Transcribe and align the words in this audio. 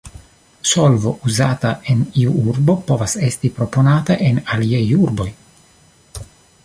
Solvo 0.69 1.11
uzata 1.31 1.73
en 1.93 2.01
iu 2.21 2.33
urbo 2.53 2.77
povas 2.87 3.15
esti 3.29 3.53
proponata 3.61 4.17
en 4.31 4.41
aliaj 4.57 4.83
urboj. 5.05 5.29